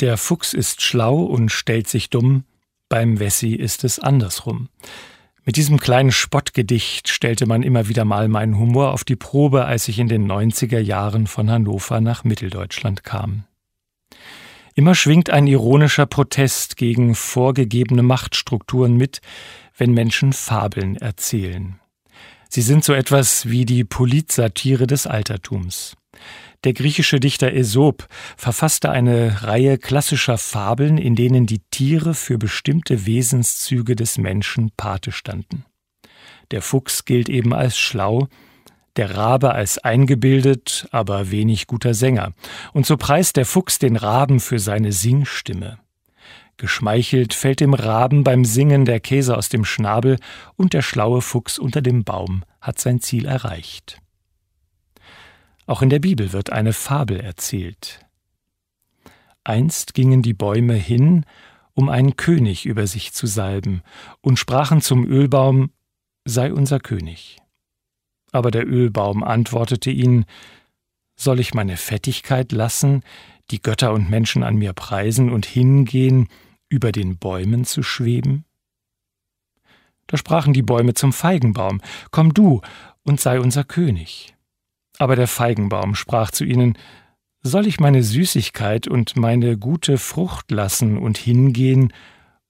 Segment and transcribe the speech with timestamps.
[0.00, 2.44] Der Fuchs ist schlau und stellt sich dumm,
[2.88, 4.70] beim Wessi ist es andersrum.
[5.44, 9.88] Mit diesem kleinen Spottgedicht stellte man immer wieder mal meinen Humor auf die Probe, als
[9.88, 13.44] ich in den 90er Jahren von Hannover nach Mitteldeutschland kam.
[14.74, 19.20] Immer schwingt ein ironischer Protest gegen vorgegebene Machtstrukturen mit,
[19.76, 21.78] wenn Menschen Fabeln erzählen.
[22.48, 25.96] Sie sind so etwas wie die Politsatire des Altertums.
[26.64, 28.06] Der griechische Dichter Aesop
[28.36, 35.10] verfasste eine Reihe klassischer Fabeln, in denen die Tiere für bestimmte Wesenszüge des Menschen Pate
[35.10, 35.64] standen.
[36.50, 38.28] Der Fuchs gilt eben als schlau,
[38.96, 42.34] der Rabe als eingebildet, aber wenig guter Sänger,
[42.74, 45.78] und so preist der Fuchs den Raben für seine Singstimme.
[46.58, 50.18] Geschmeichelt fällt dem Raben beim Singen der Käse aus dem Schnabel,
[50.56, 54.02] und der schlaue Fuchs unter dem Baum hat sein Ziel erreicht.
[55.70, 58.04] Auch in der Bibel wird eine Fabel erzählt.
[59.44, 61.24] Einst gingen die Bäume hin,
[61.74, 63.82] um einen König über sich zu salben,
[64.20, 65.70] und sprachen zum Ölbaum,
[66.24, 67.38] sei unser König.
[68.32, 70.24] Aber der Ölbaum antwortete ihnen,
[71.14, 73.04] soll ich meine Fettigkeit lassen,
[73.52, 76.26] die Götter und Menschen an mir preisen und hingehen,
[76.68, 78.44] über den Bäumen zu schweben?
[80.08, 82.60] Da sprachen die Bäume zum Feigenbaum, Komm du
[83.04, 84.34] und sei unser König.
[85.00, 86.76] Aber der Feigenbaum sprach zu ihnen,
[87.40, 91.94] Soll ich meine Süßigkeit und meine gute Frucht lassen und hingehen,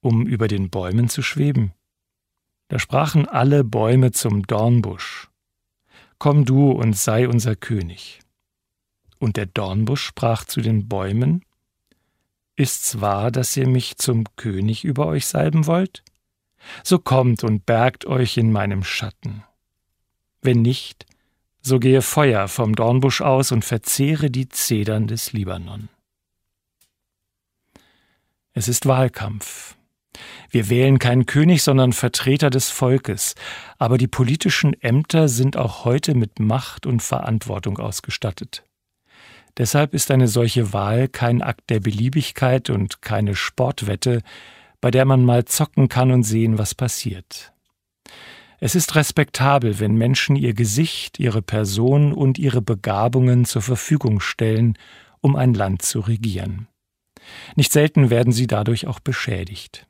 [0.00, 1.70] um über den Bäumen zu schweben?
[2.66, 5.28] Da sprachen alle Bäume zum Dornbusch,
[6.18, 8.18] Komm du und sei unser König.
[9.20, 11.44] Und der Dornbusch sprach zu den Bäumen,
[12.56, 16.02] Ist's wahr, dass ihr mich zum König über euch salben wollt?
[16.82, 19.44] So kommt und bergt euch in meinem Schatten.
[20.42, 21.06] Wenn nicht,
[21.62, 25.88] so gehe Feuer vom Dornbusch aus und verzehre die Zedern des Libanon.
[28.52, 29.76] Es ist Wahlkampf.
[30.50, 33.36] Wir wählen keinen König, sondern Vertreter des Volkes,
[33.78, 38.64] aber die politischen Ämter sind auch heute mit Macht und Verantwortung ausgestattet.
[39.56, 44.22] Deshalb ist eine solche Wahl kein Akt der Beliebigkeit und keine Sportwette,
[44.80, 47.52] bei der man mal zocken kann und sehen, was passiert.
[48.62, 54.76] Es ist respektabel, wenn Menschen ihr Gesicht, ihre Person und ihre Begabungen zur Verfügung stellen,
[55.22, 56.68] um ein Land zu regieren.
[57.56, 59.86] Nicht selten werden sie dadurch auch beschädigt.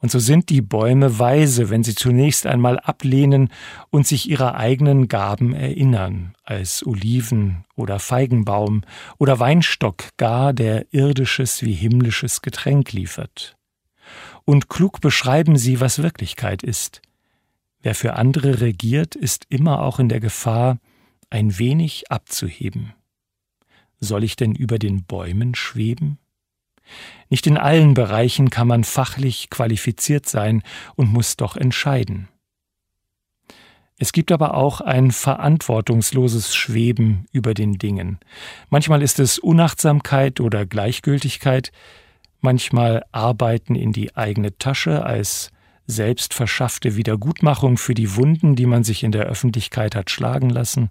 [0.00, 3.50] Und so sind die Bäume weise, wenn sie zunächst einmal ablehnen
[3.90, 8.82] und sich ihrer eigenen Gaben erinnern, als Oliven oder Feigenbaum
[9.18, 13.56] oder Weinstock gar, der irdisches wie himmlisches Getränk liefert.
[14.44, 17.02] Und klug beschreiben sie, was Wirklichkeit ist,
[17.88, 20.76] Wer für andere regiert, ist immer auch in der Gefahr,
[21.30, 22.92] ein wenig abzuheben.
[23.98, 26.18] Soll ich denn über den Bäumen schweben?
[27.30, 30.62] Nicht in allen Bereichen kann man fachlich qualifiziert sein
[30.96, 32.28] und muss doch entscheiden.
[33.96, 38.18] Es gibt aber auch ein verantwortungsloses Schweben über den Dingen.
[38.68, 41.72] Manchmal ist es Unachtsamkeit oder Gleichgültigkeit,
[42.40, 45.52] manchmal Arbeiten in die eigene Tasche als
[45.88, 50.90] selbst verschaffte Wiedergutmachung für die Wunden, die man sich in der Öffentlichkeit hat schlagen lassen,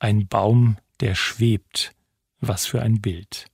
[0.00, 1.92] ein Baum, der schwebt,
[2.40, 3.46] was für ein Bild,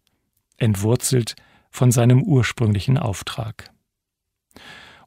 [0.56, 1.36] entwurzelt
[1.70, 3.70] von seinem ursprünglichen Auftrag.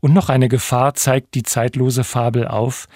[0.01, 2.87] Und noch eine Gefahr zeigt die zeitlose Fabel auf.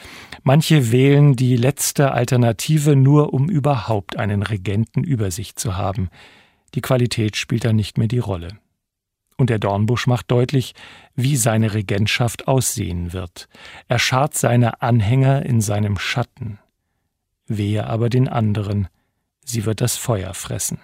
[0.43, 6.09] Manche wählen die letzte Alternative nur, um überhaupt einen Regenten über sich zu haben.
[6.75, 8.59] Die Qualität spielt dann nicht mehr die Rolle.
[9.37, 10.73] Und der Dornbusch macht deutlich,
[11.15, 13.47] wie seine Regentschaft aussehen wird.
[13.87, 16.59] Er schart seine Anhänger in seinem Schatten.
[17.47, 18.87] Wehe aber den anderen,
[19.43, 20.79] sie wird das Feuer fressen.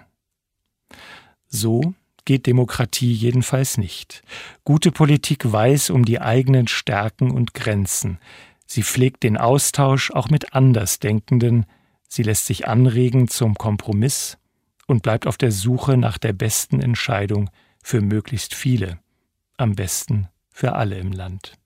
[1.46, 1.94] So
[2.24, 4.22] geht Demokratie jedenfalls nicht.
[4.64, 8.18] Gute Politik weiß um die eigenen Stärken und Grenzen.
[8.66, 11.66] Sie pflegt den Austausch auch mit Andersdenkenden,
[12.08, 14.38] sie lässt sich anregen zum Kompromiss
[14.86, 17.50] und bleibt auf der Suche nach der besten Entscheidung
[17.82, 18.98] für möglichst viele,
[19.56, 21.59] am besten für alle im Land.